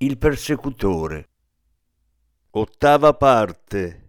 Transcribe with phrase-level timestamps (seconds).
[0.00, 1.28] il persecutore.
[2.50, 4.07] Ottava parte.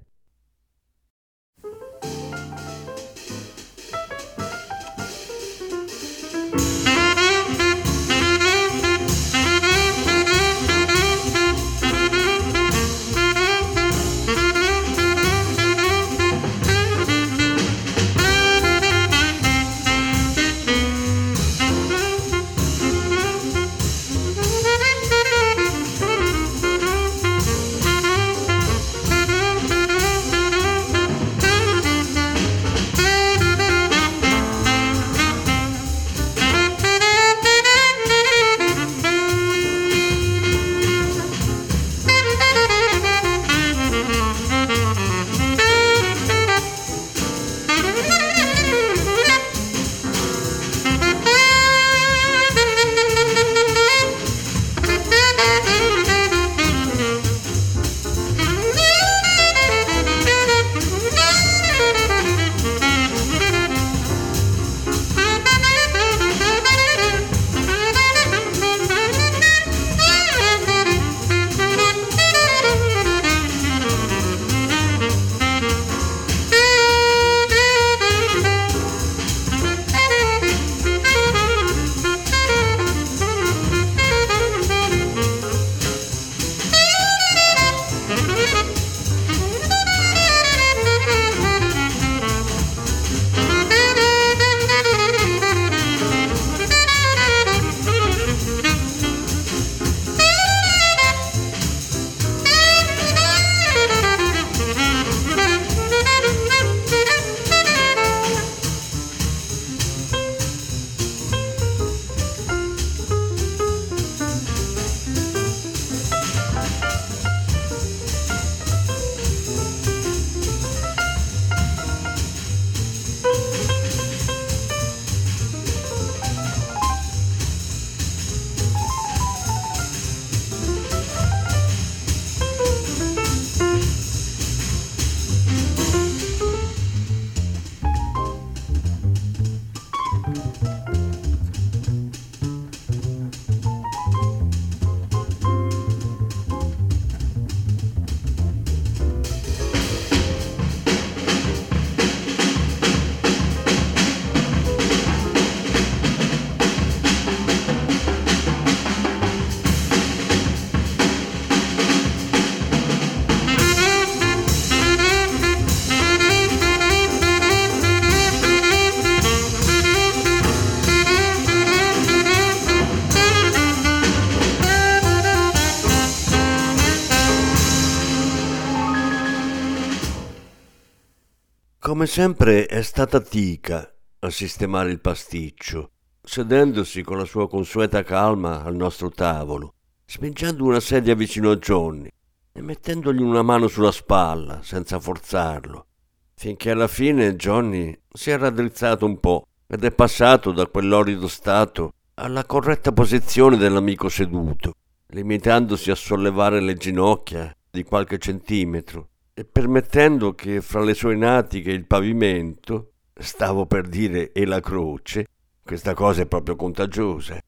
[181.89, 188.61] Come sempre è stata Tica a sistemare il pasticcio, sedendosi con la sua consueta calma
[188.61, 189.73] al nostro tavolo,
[190.05, 192.07] spingendo una sedia vicino a Johnny
[192.51, 195.87] e mettendogli una mano sulla spalla senza forzarlo,
[196.35, 201.93] finché alla fine Johnny si è raddrizzato un po' ed è passato da quell'orido stato
[202.13, 204.73] alla corretta posizione dell'amico seduto,
[205.07, 209.08] limitandosi a sollevare le ginocchia di qualche centimetro
[209.39, 215.27] e permettendo che fra le sue natiche il pavimento, stavo per dire e la croce,
[215.63, 217.39] questa cosa è proprio contagiosa,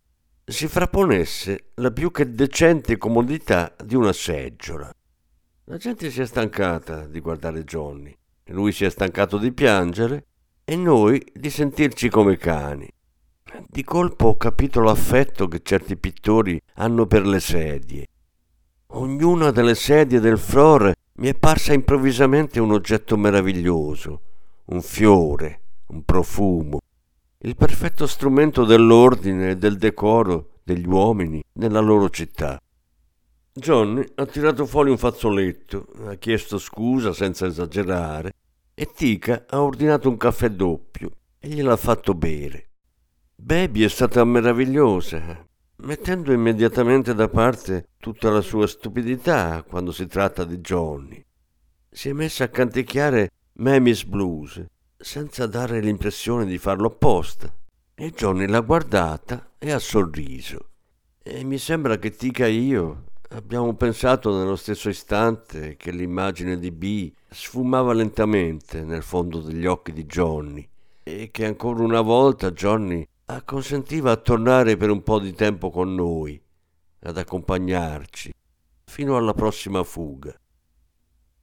[0.45, 4.89] si frapponesse la più che decente comodità di una seggiola.
[5.65, 8.15] La gente si è stancata di guardare Johnny,
[8.51, 10.27] lui si è stancato di piangere
[10.63, 12.89] e noi di sentirci come cani.
[13.67, 18.07] Di colpo ho capito l'affetto che certi pittori hanno per le sedie.
[18.93, 24.21] Ognuna delle sedie del Flore mi è parsa improvvisamente un oggetto meraviglioso,
[24.65, 26.79] un fiore, un profumo,
[27.39, 32.59] il perfetto strumento dell'ordine e del decoro degli uomini nella loro città.
[33.53, 38.33] Johnny ha tirato fuori un fazzoletto, ha chiesto scusa senza esagerare
[38.73, 42.69] e Tica ha ordinato un caffè doppio e gliel'ha fatto bere.
[43.35, 45.45] Baby è stata meravigliosa,
[45.81, 51.23] mettendo immediatamente da parte tutta la sua stupidità quando si tratta di Johnny.
[51.89, 54.63] Si è messa a canticchiare Mammy's Blues
[54.97, 57.51] senza dare l'impressione di farlo apposta
[57.95, 60.69] e Johnny l'ha guardata e ha sorriso.
[61.23, 66.71] E mi sembra che Tica e io abbiamo pensato nello stesso istante che l'immagine di
[66.71, 70.67] B sfumava lentamente nel fondo degli occhi di Johnny
[71.03, 75.93] e che ancora una volta Johnny acconsentiva a tornare per un po' di tempo con
[75.93, 76.41] noi,
[77.01, 78.33] ad accompagnarci,
[78.85, 80.35] fino alla prossima fuga.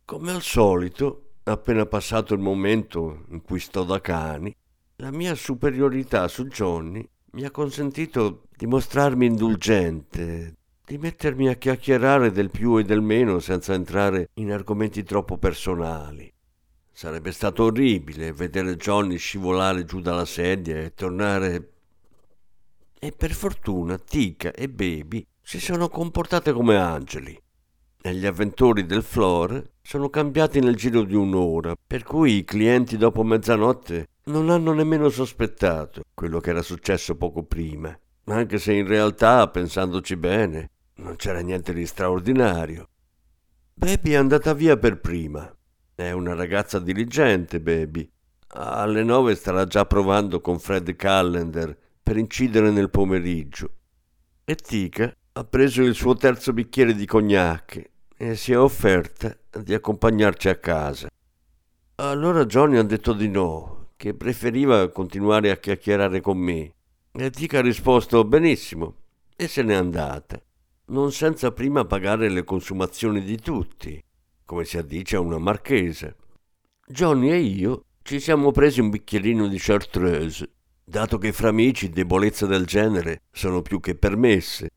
[0.04, 4.54] Come al solito, appena passato il momento in cui sto da cani,
[4.96, 12.32] la mia superiorità su Johnny mi ha consentito di mostrarmi indulgente, di mettermi a chiacchierare
[12.32, 16.32] del più e del meno senza entrare in argomenti troppo personali.
[16.90, 21.74] Sarebbe stato orribile vedere Johnny scivolare giù dalla sedia e tornare
[22.98, 27.40] e per fortuna Tica e Baby si sono comportate come angeli.
[28.00, 32.96] E gli avventori del Flore sono cambiati nel giro di un'ora, per cui i clienti
[32.96, 38.86] dopo mezzanotte non hanno nemmeno sospettato quello che era successo poco prima, anche se in
[38.86, 42.88] realtà, pensandoci bene, non c'era niente di straordinario.
[43.74, 45.50] Baby è andata via per prima.
[45.94, 48.08] È una ragazza diligente, Baby.
[48.48, 51.76] Alle nove starà già provando con Fred Callender
[52.08, 53.70] per incidere nel pomeriggio.
[54.42, 59.74] E Tica ha preso il suo terzo bicchiere di cognac e si è offerta di
[59.74, 61.08] accompagnarci a casa.
[61.96, 66.72] Allora Johnny ha detto di no, che preferiva continuare a chiacchierare con me.
[67.12, 68.94] E Tica ha risposto benissimo
[69.36, 70.40] e se n'è andata,
[70.86, 74.02] non senza prima pagare le consumazioni di tutti,
[74.46, 76.10] come si addice a una marchesa.
[76.86, 80.52] Johnny e io ci siamo presi un bicchierino di chartreuse
[80.88, 84.70] dato che fra amici debolezze del genere sono più che permesse,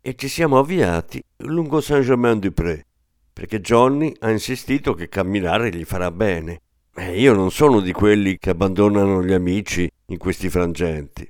[0.00, 2.86] e ci siamo avviati lungo Saint-Germain-du-Pré,
[3.32, 6.60] perché Johnny ha insistito che camminare gli farà bene,
[6.94, 11.28] e io non sono di quelli che abbandonano gli amici in questi frangenti.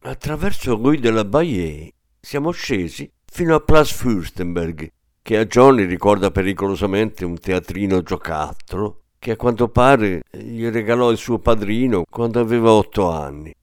[0.00, 4.88] Attraverso Rue de la Baie siamo scesi fino a Place Fürstenberg,
[5.22, 11.16] che a Johnny ricorda pericolosamente un teatrino giocattolo che a quanto pare gli regalò il
[11.16, 13.54] suo padrino quando aveva otto anni.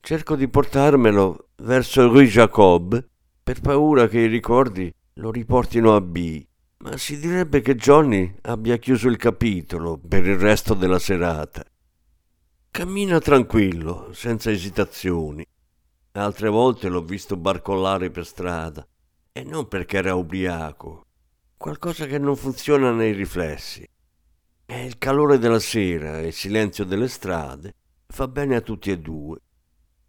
[0.00, 3.06] Cerco di portarmelo verso Rue Jacob
[3.42, 6.42] per paura che i ricordi lo riportino a B,
[6.78, 11.62] ma si direbbe che Johnny abbia chiuso il capitolo per il resto della serata.
[12.70, 15.46] Cammina tranquillo, senza esitazioni.
[16.12, 18.82] Altre volte l'ho visto barcollare per strada,
[19.30, 21.04] e non perché era ubriaco,
[21.58, 23.86] qualcosa che non funziona nei riflessi.
[24.70, 27.74] E il calore della sera e il silenzio delle strade
[28.06, 29.38] fa bene a tutti e due.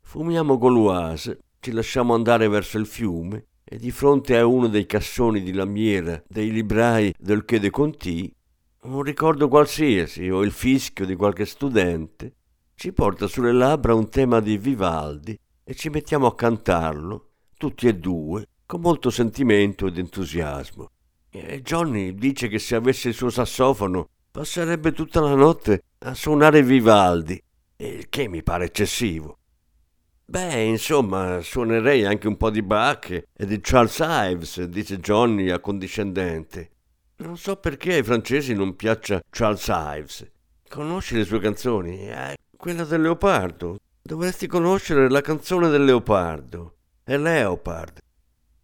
[0.01, 5.41] Fumiamo Gauloise, ci lasciamo andare verso il fiume e di fronte a uno dei cassoni
[5.43, 8.35] di lamiera dei librai del Quai de Conti,
[8.81, 12.33] un ricordo qualsiasi o il fischio di qualche studente
[12.75, 17.95] ci porta sulle labbra un tema di Vivaldi e ci mettiamo a cantarlo, tutti e
[17.95, 20.89] due, con molto sentimento ed entusiasmo.
[21.29, 24.09] E Johnny dice che se avesse il suo sassofono
[24.39, 27.43] passerebbe tutta la notte a suonare Vivaldi,
[27.75, 29.37] il che mi pare eccessivo.
[30.23, 36.69] Beh, insomma, suonerei anche un po' di Bach e di Charles Ives, dice Johnny accondiscendente.
[37.17, 40.31] Non so perché ai francesi non piaccia Charles Ives.
[40.69, 42.09] Conosci le sue canzoni?
[42.09, 43.79] Eh, quella del leopardo.
[44.01, 46.75] Dovresti conoscere la canzone del leopardo.
[47.03, 47.97] È Leopard.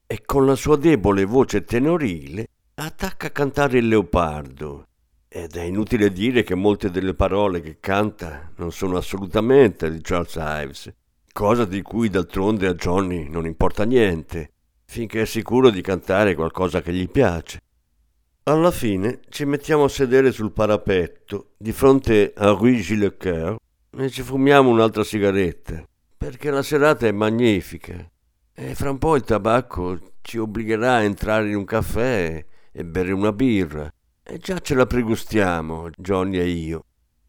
[0.07, 4.85] E con la sua debole voce tenorile attacca a cantare il leopardo
[5.35, 10.35] ed è inutile dire che molte delle parole che canta non sono assolutamente di Charles
[10.35, 10.93] Ives,
[11.33, 14.51] cosa di cui d'altronde a Johnny non importa niente,
[14.85, 17.59] finché è sicuro di cantare qualcosa che gli piace.
[18.43, 23.57] Alla fine ci mettiamo a sedere sul parapetto di fronte a Rue Gillecoeur
[23.97, 25.83] e ci fumiamo un'altra sigaretta,
[26.15, 28.09] perché la serata è magnifica
[28.53, 33.11] e fra un po' il tabacco ci obbligherà a entrare in un caffè e bere
[33.11, 33.91] una birra
[34.27, 36.85] e già ce la pregustiamo, Johnny e io.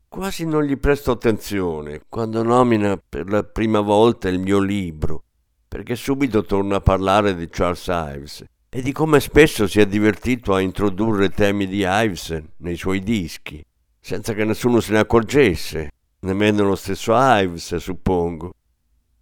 [0.09, 5.25] Quasi non gli presto attenzione quando nomina per la prima volta il mio libro,
[5.69, 10.55] perché subito torna a parlare di Charles Ives e di come spesso si è divertito
[10.55, 13.62] a introdurre temi di Ives nei suoi dischi,
[14.00, 18.55] senza che nessuno se ne accorgesse, nemmeno lo stesso Ives, suppongo.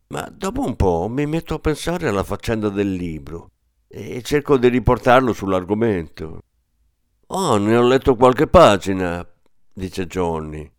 [0.08, 3.50] Ma dopo un po' mi metto a pensare alla faccenda del libro
[3.88, 6.38] e cerco di riportarlo sull'argomento.
[7.36, 9.26] Oh, ne ho letto qualche pagina,
[9.72, 10.70] dice Johnny.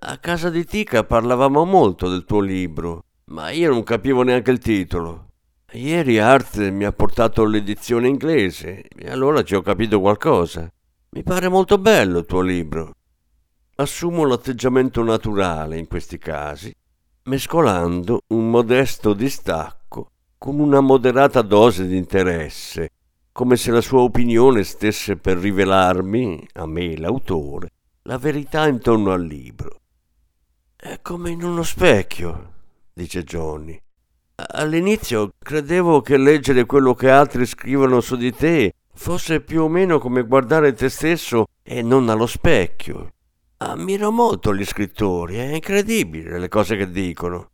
[0.00, 4.58] A casa di Tica parlavamo molto del tuo libro, ma io non capivo neanche il
[4.58, 5.32] titolo.
[5.72, 10.66] Ieri Art mi ha portato l'edizione inglese e allora ci ho capito qualcosa.
[11.10, 12.94] Mi pare molto bello il tuo libro.
[13.74, 16.74] Assumo l'atteggiamento naturale in questi casi,
[17.24, 22.92] mescolando un modesto distacco con una moderata dose di interesse,
[23.38, 27.70] come se la sua opinione stesse per rivelarmi, a me l'autore,
[28.02, 29.76] la verità intorno al libro.
[30.74, 32.52] È come in uno specchio,
[32.92, 33.80] dice Johnny.
[34.54, 40.00] All'inizio credevo che leggere quello che altri scrivono su di te fosse più o meno
[40.00, 43.12] come guardare te stesso e non allo specchio.
[43.58, 47.50] Ammiro molto gli scrittori, è incredibile le cose che dicono.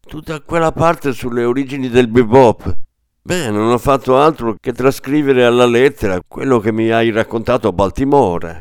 [0.00, 2.86] Tutta quella parte sulle origini del bebop.
[3.28, 7.72] Beh, non ho fatto altro che trascrivere alla lettera quello che mi hai raccontato a
[7.72, 8.58] Baltimora.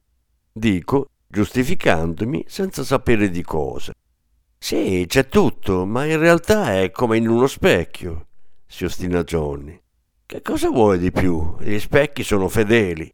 [0.52, 3.94] Dico, giustificandomi senza sapere di cosa.
[4.58, 8.26] Sì, c'è tutto, ma in realtà è come in uno specchio,
[8.66, 9.80] si ostina Johnny.
[10.26, 11.56] Che cosa vuoi di più?
[11.62, 13.10] Gli specchi sono fedeli.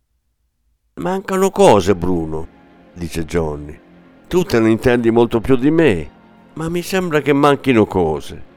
[0.95, 2.47] Mancano cose, Bruno,
[2.93, 3.79] dice Johnny.
[4.27, 6.09] Tu te ne intendi molto più di me,
[6.53, 8.52] ma mi sembra che manchino cose.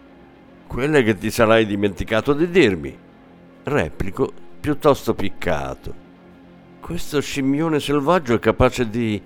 [0.67, 2.97] Quelle che ti sarai dimenticato di dirmi.
[3.63, 5.95] Replico piuttosto piccato.
[6.81, 9.21] Questo scimmione selvaggio è capace di...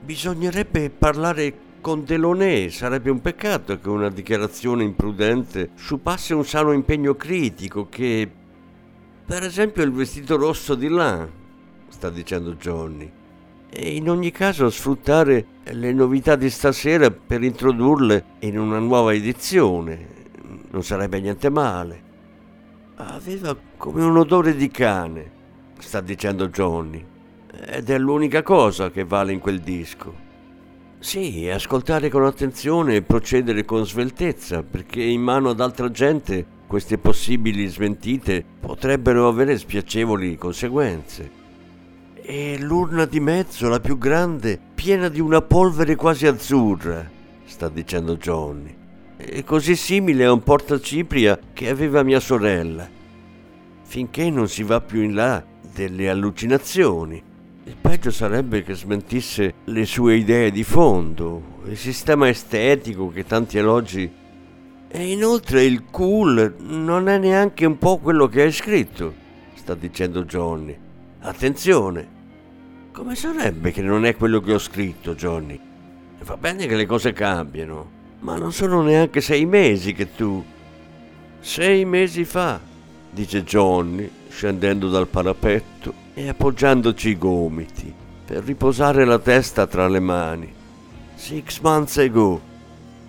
[0.00, 7.14] Bisognerebbe parlare con Delaunay sarebbe un peccato che una dichiarazione imprudente sciupasse un sano impegno
[7.14, 8.28] critico che...
[9.24, 11.26] Per esempio il vestito rosso di là,
[11.88, 13.10] sta dicendo Johnny.
[13.70, 20.24] E in ogni caso sfruttare le novità di stasera per introdurle in una nuova edizione
[20.70, 22.02] non sarebbe niente male.
[22.96, 25.30] Aveva come un odore di cane,
[25.78, 27.04] sta dicendo Johnny,
[27.66, 30.24] ed è l'unica cosa che vale in quel disco.
[30.98, 36.98] Sì, ascoltare con attenzione e procedere con sveltezza, perché in mano ad altra gente queste
[36.98, 41.30] possibili smentite potrebbero avere spiacevoli conseguenze.
[42.14, 47.08] E l'urna di mezzo, la più grande, piena di una polvere quasi azzurra,
[47.44, 48.74] sta dicendo Johnny.
[49.18, 52.86] È così simile a un portacipria che aveva mia sorella.
[53.82, 55.42] Finché non si va più in là
[55.72, 57.22] delle allucinazioni.
[57.64, 63.56] Il peggio sarebbe che smentisse le sue idee di fondo, il sistema estetico che tanti
[63.56, 64.12] elogi.
[64.86, 69.14] E inoltre il cool non è neanche un po' quello che hai scritto,
[69.54, 70.76] sta dicendo Johnny.
[71.20, 72.14] Attenzione!
[72.92, 75.58] Come sarebbe che non è quello che ho scritto, Johnny?
[76.22, 80.44] Va bene che le cose cambiano, ma non sono neanche sei mesi che tu...
[81.40, 82.58] Sei mesi fa,
[83.10, 87.94] dice Johnny, scendendo dal parapetto e appoggiandoci i gomiti
[88.26, 90.52] per riposare la testa tra le mani.
[91.14, 92.40] Six months ago.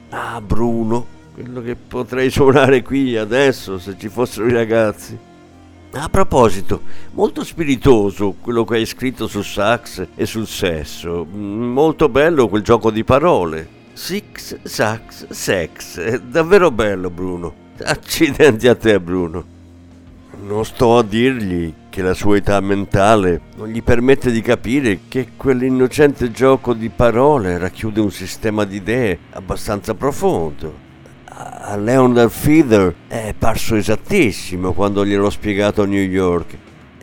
[0.10, 5.18] Ah, Bruno, quello che potrei suonare qui adesso se ci fossero i ragazzi.
[5.94, 6.82] A proposito,
[7.14, 11.26] molto spiritoso quello che hai scritto su sax e sul sesso.
[11.26, 13.77] Molto bello quel gioco di parole.
[13.98, 16.00] Six, sax, sex.
[16.00, 17.52] È davvero bello, Bruno.
[17.84, 19.44] Accidenti a te, Bruno.
[20.44, 25.30] Non sto a dirgli che la sua età mentale non gli permette di capire che
[25.36, 30.76] quell'innocente gioco di parole racchiude un sistema di idee abbastanza profondo.
[31.26, 36.56] A Leonard Feather è parso esattissimo quando gliel'ho spiegato a New York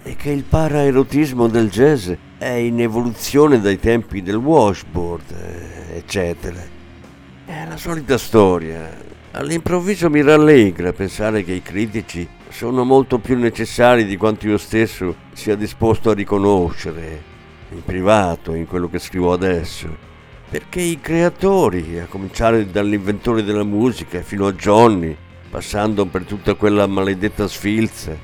[0.04, 2.08] e che il paraerotismo del jazz
[2.38, 6.73] è in evoluzione dai tempi del washboard, eh, eccetera.
[7.66, 8.94] La solita storia.
[9.32, 15.16] All'improvviso mi rallegra pensare che i critici sono molto più necessari di quanto io stesso
[15.32, 17.22] sia disposto a riconoscere,
[17.70, 19.88] in privato, in quello che scrivo adesso.
[20.48, 25.16] Perché i creatori, a cominciare dall'inventore della musica fino a Johnny,
[25.50, 28.16] passando per tutta quella maledetta sfilza,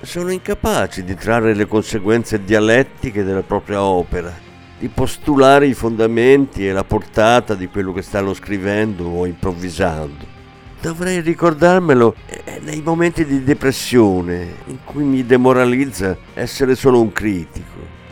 [0.00, 4.43] sono incapaci di trarre le conseguenze dialettiche della propria opera,
[4.84, 10.26] di postulare i fondamenti e la portata di quello che stanno scrivendo o improvvisando.
[10.78, 18.02] Dovrei ricordarmelo eh, nei momenti di depressione in cui mi demoralizza essere solo un critico.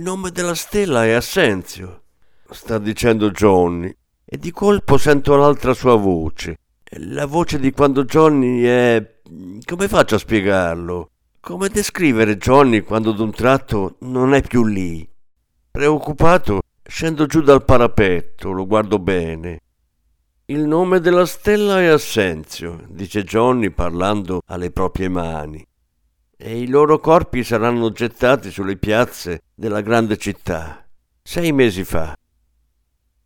[0.00, 2.04] Il nome della stella è Assenzio,
[2.48, 6.56] sta dicendo Johnny, e di colpo sento l'altra sua voce.
[7.00, 9.20] La voce di quando Johnny è...
[9.62, 11.10] come faccio a spiegarlo?
[11.40, 15.06] Come descrivere Johnny quando d'un tratto non è più lì?
[15.70, 19.60] Preoccupato, scendo giù dal parapetto, lo guardo bene.
[20.46, 25.62] Il nome della stella è Assenzio, dice Johnny parlando alle proprie mani,
[26.42, 30.88] e i loro corpi saranno gettati sulle piazze della grande città,
[31.22, 32.16] sei mesi fa.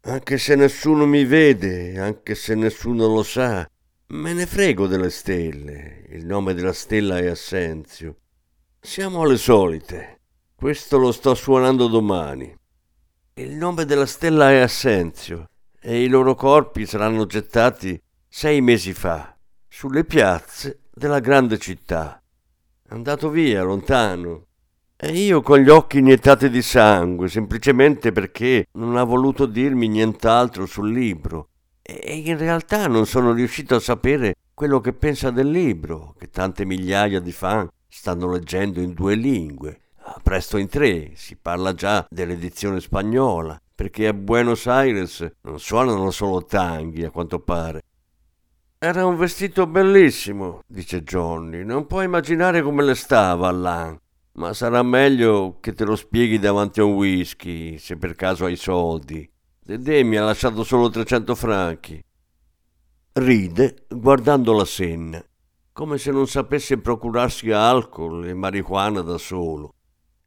[0.06, 3.64] Anche se nessuno mi vede, anche se nessuno lo sa,
[4.08, 6.06] me ne frego delle stelle.
[6.08, 8.16] Il nome della stella è Assenzio.
[8.80, 10.20] Siamo alle solite.
[10.56, 12.52] Questo lo sto suonando domani.
[13.34, 15.50] Il nome della stella è Assenzio
[15.80, 19.36] e i loro corpi saranno gettati sei mesi fa
[19.68, 22.18] sulle piazze della grande città.
[22.94, 24.46] Andato via, lontano.
[24.96, 30.64] E io con gli occhi iniettati di sangue, semplicemente perché non ha voluto dirmi nient'altro
[30.64, 31.48] sul libro.
[31.82, 36.64] E in realtà non sono riuscito a sapere quello che pensa del libro, che tante
[36.64, 39.80] migliaia di fan stanno leggendo in due lingue.
[40.04, 46.12] Ah, presto in tre, si parla già dell'edizione spagnola perché a Buenos Aires non suonano
[46.12, 47.82] solo tanghi, a quanto pare.
[48.84, 51.64] Era un vestito bellissimo, dice Johnny.
[51.64, 53.98] Non puoi immaginare come le stava Alain.
[54.32, 58.56] Ma sarà meglio che te lo spieghi davanti a un whisky, se per caso hai
[58.56, 59.26] soldi.
[59.58, 62.04] Dedè mi ha lasciato solo 300 franchi.
[63.12, 65.24] Ride guardando la Senna,
[65.72, 69.72] come se non sapesse procurarsi alcol e marijuana da solo.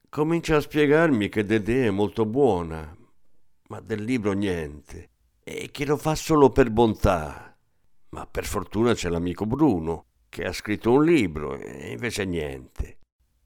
[0.10, 2.91] Comincia a spiegarmi che Dedè è molto buona,
[3.67, 5.10] ma del libro niente,
[5.43, 7.46] e che lo fa solo per bontà.
[8.10, 12.98] Ma per fortuna c'è l'amico Bruno, che ha scritto un libro, e invece niente.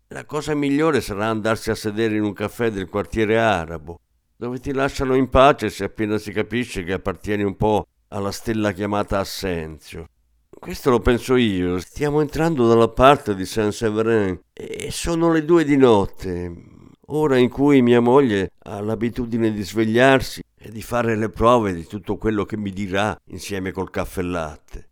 [0.10, 4.00] La cosa migliore sarà andarsi a sedere in un caffè del quartiere arabo,
[4.36, 8.71] dove ti lasciano in pace se appena si capisce che appartieni un po' alla stella
[8.71, 10.08] chiamata Assenzio.
[10.50, 15.78] Questo lo penso io, stiamo entrando dalla parte di Saint-Séverin e sono le due di
[15.78, 16.71] notte
[17.13, 21.86] ora in cui mia moglie ha l'abitudine di svegliarsi e di fare le prove di
[21.86, 24.89] tutto quello che mi dirà insieme col caffè latte.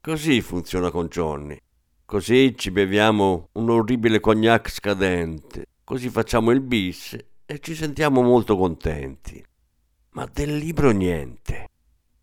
[0.00, 1.56] Così funziona con Johnny.
[2.04, 8.56] Così ci beviamo un orribile cognac scadente, così facciamo il bis e ci sentiamo molto
[8.56, 9.42] contenti.
[10.10, 11.68] Ma del libro niente.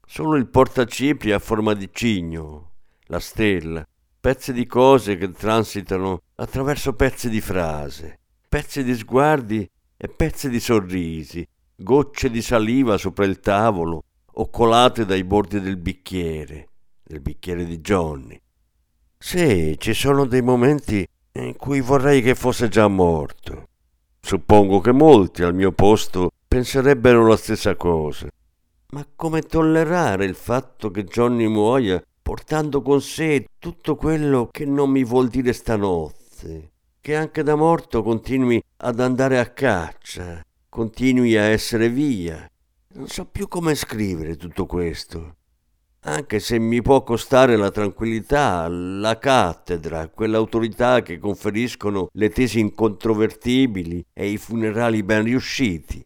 [0.06, 2.72] Solo il portacipri a forma di cigno,
[3.06, 3.88] la stella,
[4.20, 8.20] pezzi di cose che transitano attraverso pezzi di frase
[8.52, 11.48] pezzi di sguardi e pezzi di sorrisi,
[11.84, 16.70] gocce di saliva sopra il tavolo, occolate dai bordi del bicchiere,
[17.04, 18.40] del bicchiere di Johnny.
[19.18, 23.68] Sì, ci sono dei momenti in cui vorrei che fosse già morto.
[24.20, 28.28] Suppongo che molti al mio posto penserebbero la stessa cosa.
[28.92, 34.90] Ma come tollerare il fatto che Johnny muoia portando con sé tutto quello che non
[34.90, 36.72] mi vuol dire stanotte?
[37.02, 40.40] che anche da morto continui ad andare a caccia,
[40.72, 42.50] continui a essere via.
[42.94, 45.36] Non so più come scrivere tutto questo.
[46.04, 54.06] Anche se mi può costare la tranquillità, la cattedra, quell'autorità che conferiscono le tesi incontrovertibili
[54.14, 56.04] e i funerali ben riusciti.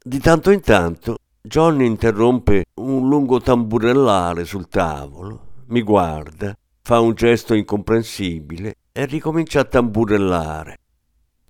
[0.00, 7.14] Di tanto in tanto Johnny interrompe un lungo tamburellare sul tavolo, mi guarda, fa un
[7.14, 10.77] gesto incomprensibile e ricomincia a tamburellare.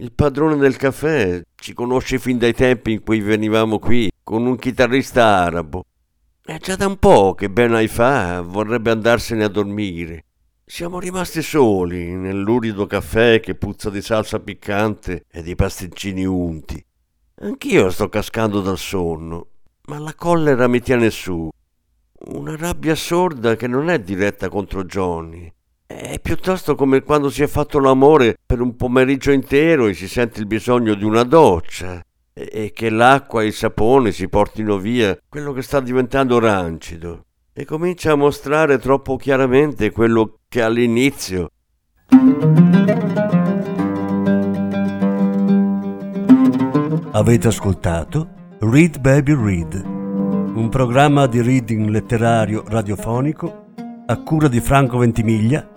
[0.00, 4.56] Il padrone del caffè ci conosce fin dai tempi in cui venivamo qui con un
[4.56, 5.86] chitarrista arabo.
[6.40, 10.24] È già da un po' che Ben Haifa vorrebbe andarsene a dormire.
[10.64, 16.80] Siamo rimasti soli nell'urido caffè che puzza di salsa piccante e di pasticcini unti.
[17.40, 19.48] Anch'io sto cascando dal sonno,
[19.86, 21.48] ma la collera mi tiene su.
[22.26, 25.52] Una rabbia sorda che non è diretta contro Johnny,
[26.08, 30.40] è piuttosto come quando si è fatto l'amore per un pomeriggio intero e si sente
[30.40, 35.52] il bisogno di una doccia e che l'acqua e il sapone si portino via quello
[35.52, 41.50] che sta diventando rancido e comincia a mostrare troppo chiaramente quello che all'inizio.
[47.10, 48.28] Avete ascoltato
[48.60, 53.66] Read Baby Read, un programma di reading letterario radiofonico
[54.06, 55.76] a cura di Franco Ventimiglia